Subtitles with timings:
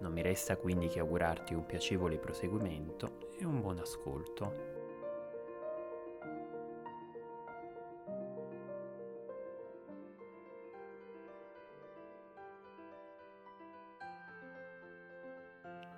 [0.00, 4.76] non mi resta quindi che augurarti un piacevole proseguimento e un buon ascolto.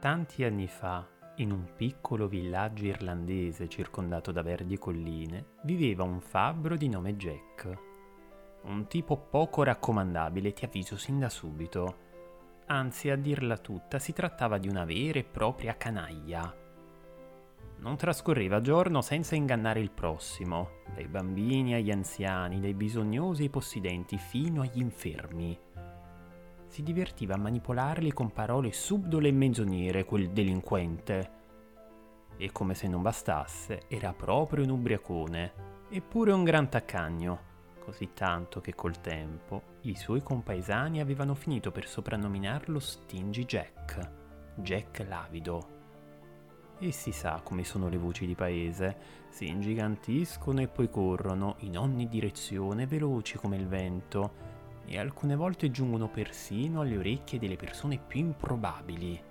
[0.00, 1.06] Tanti anni fa,
[1.36, 7.78] in un piccolo villaggio irlandese circondato da verdi colline, viveva un fabbro di nome Jack.
[8.62, 12.10] Un tipo poco raccomandabile, ti avviso sin da subito
[12.72, 16.56] Anzi, a dirla tutta, si trattava di una vera e propria canaglia.
[17.80, 24.16] Non trascorreva giorno senza ingannare il prossimo, dai bambini agli anziani, dai bisognosi ai possidenti,
[24.16, 25.58] fino agli infermi.
[26.66, 31.30] Si divertiva a manipolarli con parole subdole e menzognere, quel delinquente.
[32.38, 35.52] E come se non bastasse, era proprio un ubriacone,
[35.90, 37.50] eppure un gran taccagno
[37.84, 44.10] così tanto che col tempo i suoi compaesani avevano finito per soprannominarlo Stingy Jack,
[44.54, 45.80] Jack l'avido.
[46.78, 48.96] E si sa come sono le voci di paese,
[49.28, 54.50] si ingigantiscono e poi corrono in ogni direzione veloci come il vento,
[54.84, 59.30] e alcune volte giungono persino alle orecchie delle persone più improbabili.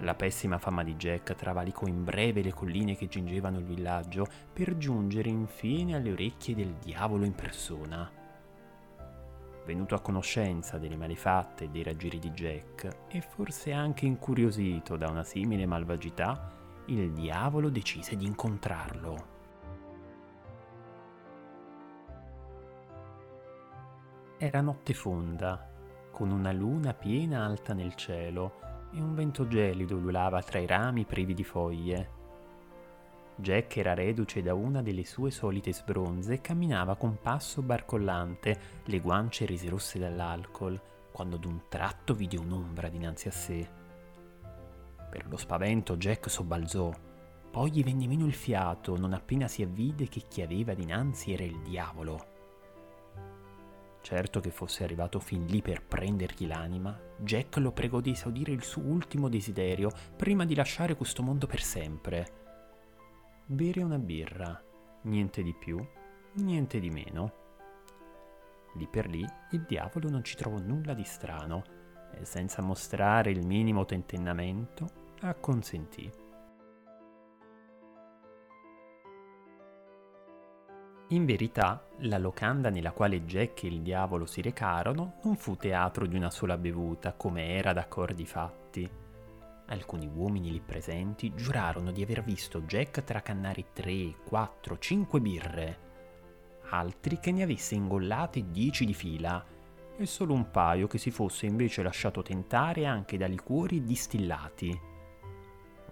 [0.00, 4.76] La pessima fama di Jack travalicò in breve le colline che gingevano il villaggio per
[4.76, 8.10] giungere infine alle orecchie del diavolo in persona.
[9.64, 15.08] Venuto a conoscenza delle malefatte e dei raggiri di Jack, e forse anche incuriosito da
[15.08, 16.52] una simile malvagità,
[16.86, 19.34] il diavolo decise di incontrarlo.
[24.36, 25.68] Era notte fonda,
[26.12, 31.04] con una luna piena alta nel cielo e un vento gelido ululava tra i rami
[31.04, 32.10] privi di foglie.
[33.36, 39.00] Jack era reduce da una delle sue solite sbronze e camminava con passo barcollante, le
[39.00, 40.80] guance rese rosse dall'alcol,
[41.12, 43.68] quando d'un tratto vide un'ombra dinanzi a sé.
[45.10, 46.90] Per lo spavento Jack sobbalzò,
[47.50, 51.44] poi gli venne meno il fiato non appena si avvide che chi aveva dinanzi era
[51.44, 52.34] il diavolo.
[54.06, 58.62] Certo che fosse arrivato fin lì per prendergli l'anima, Jack lo pregò di esaudire il
[58.62, 62.26] suo ultimo desiderio prima di lasciare questo mondo per sempre.
[63.46, 64.62] Bere una birra,
[65.02, 65.84] niente di più,
[66.34, 67.32] niente di meno.
[68.74, 71.64] Lì per lì il diavolo non ci trovò nulla di strano
[72.14, 76.08] e senza mostrare il minimo tentennamento acconsentì.
[81.10, 86.04] In verità, la locanda nella quale Jack e il diavolo si recarono non fu teatro
[86.04, 88.90] di una sola bevuta, come era d'accordi fatti.
[89.66, 95.78] Alcuni uomini lì presenti giurarono di aver visto Jack tracannare tre, quattro, cinque birre,
[96.70, 99.44] altri che ne avesse ingollate dieci di fila,
[99.96, 104.76] e solo un paio che si fosse invece lasciato tentare anche da liquori distillati.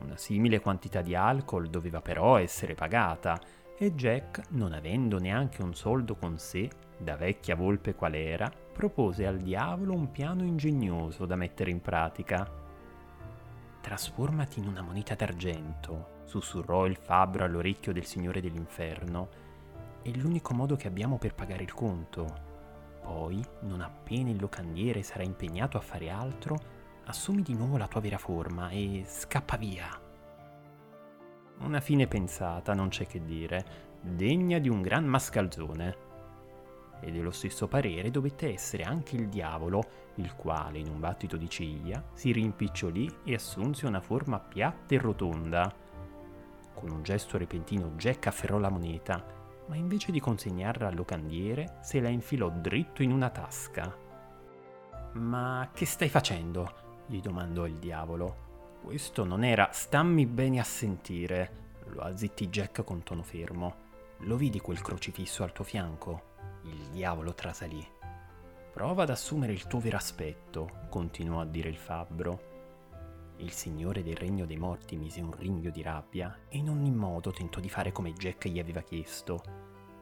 [0.00, 3.38] Una simile quantità di alcol doveva però essere pagata,
[3.78, 9.26] e Jack, non avendo neanche un soldo con sé, da vecchia volpe qual era, propose
[9.26, 12.48] al diavolo un piano ingegnoso da mettere in pratica.
[13.80, 19.28] Trasformati in una moneta d'argento, sussurrò il fabbro all'orecchio del signore dell'inferno.
[20.02, 22.26] È l'unico modo che abbiamo per pagare il conto.
[23.02, 26.56] Poi, non appena il locandiere sarà impegnato a fare altro,
[27.06, 30.10] assumi di nuovo la tua vera forma e scappa via.
[31.62, 33.64] Una fine pensata, non c'è che dire,
[34.00, 36.10] degna di un gran mascalzone.
[37.00, 39.82] E dello stesso parere dovette essere anche il diavolo,
[40.16, 44.98] il quale, in un battito di ciglia, si rimpicciolì e assunse una forma piatta e
[44.98, 45.72] rotonda.
[46.74, 49.24] Con un gesto repentino Jack afferrò la moneta,
[49.68, 53.96] ma invece di consegnarla al locandiere, se la infilò dritto in una tasca.
[55.12, 56.80] Ma che stai facendo?
[57.06, 58.50] gli domandò il diavolo.
[58.82, 63.74] Questo non era stammi bene a sentire, lo azzittì Jack con tono fermo.
[64.24, 66.30] Lo vidi quel crocifisso al tuo fianco?
[66.64, 67.86] Il diavolo trasalì.
[68.72, 72.50] Prova ad assumere il tuo vero aspetto, continuò a dire il fabbro.
[73.36, 77.30] Il signore del regno dei morti mise un ringhio di rabbia e in ogni modo
[77.30, 79.42] tentò di fare come Jack gli aveva chiesto.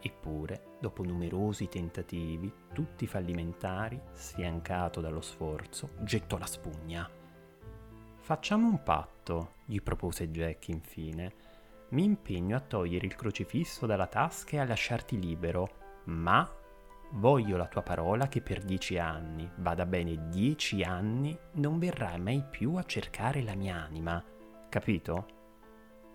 [0.00, 7.17] Eppure, dopo numerosi tentativi, tutti fallimentari, sfiancato dallo sforzo, gettò la spugna.
[8.28, 11.32] Facciamo un patto gli propose Jack infine.
[11.92, 16.46] Mi impegno a togliere il crocifisso dalla tasca e a lasciarti libero, ma
[17.12, 22.44] voglio la tua parola che per dieci anni, vada bene dieci anni, non verrai mai
[22.44, 24.22] più a cercare la mia anima.
[24.68, 25.26] Capito?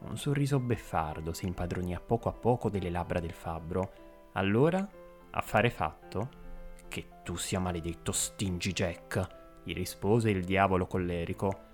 [0.01, 3.91] Un sorriso beffardo si impadronì a poco a poco delle labbra del fabbro.
[4.33, 4.87] Allora,
[5.31, 6.29] affare fatto?
[6.87, 11.71] Che tu sia maledetto, stingi Jack, gli rispose il diavolo collerico.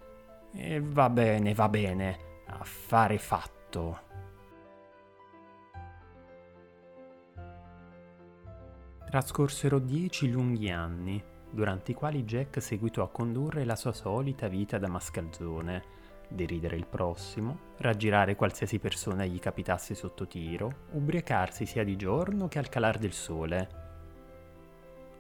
[0.52, 2.18] E va bene, va bene,
[2.48, 4.08] affare fatto.
[9.10, 14.78] Trascorsero dieci lunghi anni, durante i quali Jack seguitò a condurre la sua solita vita
[14.78, 15.84] da mascalzone,
[16.30, 22.60] deridere il prossimo, raggirare qualsiasi persona gli capitasse sotto tiro, ubriacarsi sia di giorno che
[22.60, 23.89] al calar del sole.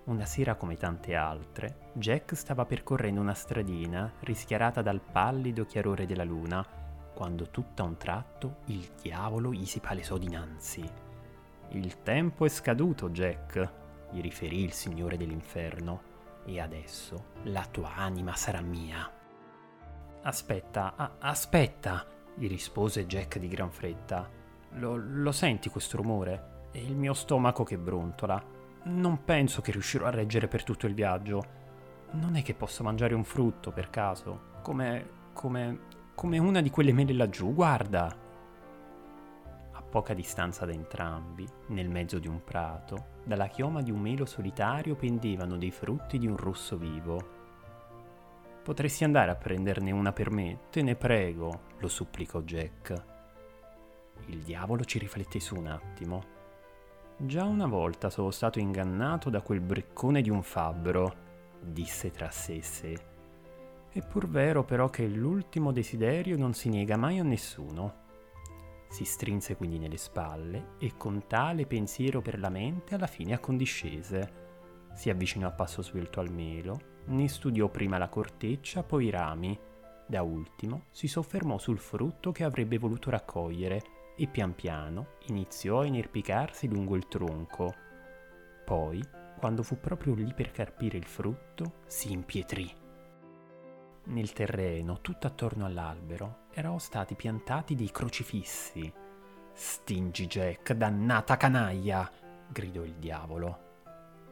[0.09, 6.23] Una sera come tante altre, Jack stava percorrendo una stradina rischiarata dal pallido chiarore della
[6.23, 6.65] luna,
[7.13, 10.83] quando tutto a un tratto il diavolo gli si palesò dinanzi.
[11.73, 13.71] Il tempo è scaduto, Jack,
[14.09, 16.01] gli riferì il Signore dell'inferno,
[16.43, 19.07] e adesso la tua anima sarà mia.
[20.23, 24.27] Aspetta, a- aspetta, gli rispose Jack di gran fretta.
[24.71, 26.67] Lo, lo senti questo rumore?
[26.71, 28.57] È il mio stomaco che brontola.
[28.83, 31.57] Non penso che riuscirò a reggere per tutto il viaggio.
[32.11, 34.57] Non è che posso mangiare un frutto per caso?
[34.61, 35.09] Come.
[35.33, 35.79] come.
[36.15, 38.27] come una di quelle mele laggiù, guarda!
[39.89, 44.95] poca distanza da entrambi, nel mezzo di un prato, dalla chioma di un melo solitario
[44.95, 47.37] pendevano dei frutti di un rosso vivo.
[48.63, 53.03] Potresti andare a prenderne una per me, te ne prego, lo supplicò Jack.
[54.27, 56.37] Il diavolo ci rifletté su un attimo.
[57.21, 61.13] Già una volta sono stato ingannato da quel briccone di un fabbro,
[61.59, 62.97] disse tra sé e sé.
[63.91, 68.07] È pur vero però che l'ultimo desiderio non si nega mai a nessuno.
[68.87, 74.33] Si strinse quindi nelle spalle e con tale pensiero per la mente alla fine accondiscese.
[74.93, 79.59] Si avvicinò a passo svelto al melo, ne studiò prima la corteccia, poi i rami.
[80.05, 85.85] Da ultimo si soffermò sul frutto che avrebbe voluto raccogliere e pian piano iniziò a
[85.85, 87.73] inerpicarsi lungo il tronco.
[88.65, 89.01] Poi,
[89.37, 92.69] quando fu proprio lì per carpire il frutto, si impietrì.
[94.03, 98.91] Nel terreno, tutto attorno all'albero, erano stati piantati dei crocifissi.
[99.53, 102.11] Stingi Jack, dannata canaglia!
[102.49, 103.67] gridò il diavolo.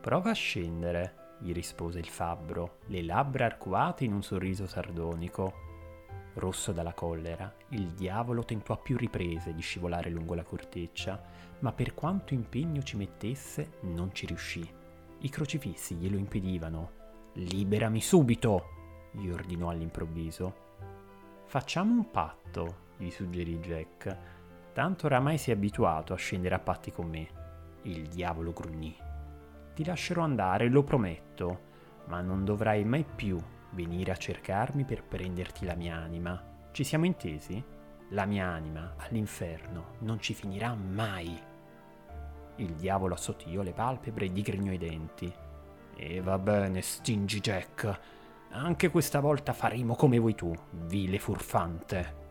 [0.01, 5.66] Prova a scendere, gli rispose il fabbro, le labbra arcuate in un sorriso sardonico.
[6.35, 11.19] Rosso dalla collera, il diavolo tentò a più riprese di scivolare lungo la corteccia,
[11.59, 14.67] ma per quanto impegno ci mettesse non ci riuscì.
[15.19, 16.91] I crocifissi glielo impedivano.
[17.33, 18.75] Liberami subito!
[19.11, 20.65] gli ordinò all'improvviso.
[21.45, 24.17] Facciamo un patto, gli suggerì Jack.
[24.73, 27.27] Tanto oramai sei abituato a scendere a patti con me.
[27.83, 28.95] Il diavolo grugnì.
[29.73, 31.61] Ti lascerò andare, lo prometto,
[32.05, 33.41] ma non dovrai mai più
[33.77, 36.41] venire a cercarmi per prenderti la mia anima.
[36.71, 37.63] Ci siamo intesi?
[38.09, 41.39] La mia anima all'inferno non ci finirà mai.
[42.55, 45.31] Il diavolo assottigliò le palpebre e digrignò i denti.
[45.95, 47.99] E va bene, stingi Jack.
[48.49, 52.25] Anche questa volta faremo come vuoi tu, vile furfante.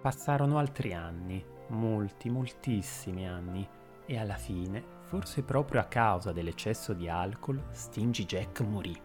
[0.00, 3.66] Passarono altri anni, molti, moltissimi anni,
[4.06, 9.00] e alla fine, forse proprio a causa dell'eccesso di alcol, Stingy Jack morì.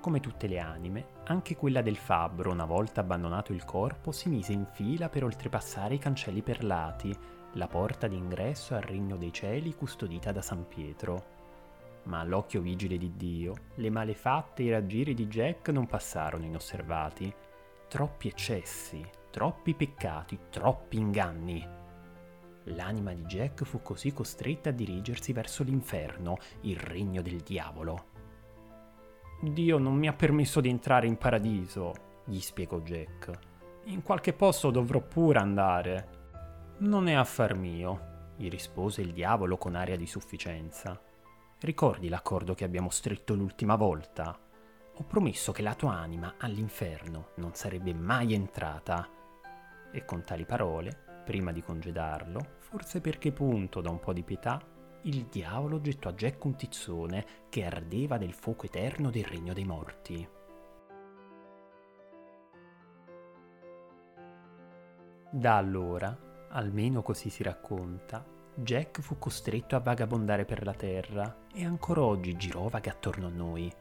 [0.00, 4.52] Come tutte le anime, anche quella del fabbro, una volta abbandonato il corpo, si mise
[4.52, 7.14] in fila per oltrepassare i cancelli perlati
[7.52, 11.24] la porta d'ingresso al regno dei cieli custodita da San Pietro.
[12.04, 17.30] Ma all'occhio vigile di Dio, le malefatte e i raggiri di Jack non passarono inosservati.
[17.86, 21.82] Troppi eccessi, troppi peccati, troppi inganni.
[22.64, 28.12] L'anima di Jack fu così costretta a dirigersi verso l'inferno, il regno del diavolo.
[29.42, 31.92] Dio non mi ha permesso di entrare in paradiso,
[32.24, 33.30] gli spiegò Jack.
[33.84, 36.08] In qualche posto dovrò pure andare.
[36.78, 40.98] Non è affar mio, gli rispose il diavolo con aria di sufficienza.
[41.60, 44.38] Ricordi l'accordo che abbiamo stretto l'ultima volta?
[44.96, 49.08] Ho promesso che la tua anima all'inferno non sarebbe mai entrata.
[49.92, 54.60] E con tali parole, prima di congedarlo, forse perché punto da un po' di pietà,
[55.02, 59.64] il diavolo gettò a Jack un tizzone che ardeva del fuoco eterno del regno dei
[59.64, 60.28] morti.
[65.30, 71.64] Da allora almeno così si racconta, Jack fu costretto a vagabondare per la terra e
[71.64, 73.72] ancora oggi girovaga attorno a noi,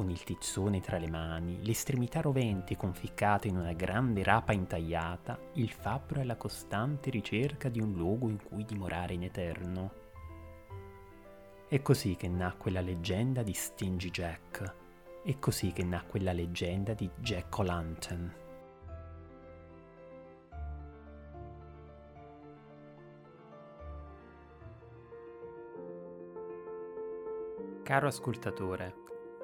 [0.00, 5.38] con il tizzone tra le mani, le estremità roventi conficcate in una grande rapa intagliata,
[5.56, 9.92] il fabbro è alla costante ricerca di un luogo in cui dimorare in eterno.
[11.68, 14.74] È così che nacque la leggenda di Stingy Jack.
[15.22, 18.34] È così che nacque la leggenda di Jack O'Lantern.
[27.82, 29.08] Caro ascoltatore,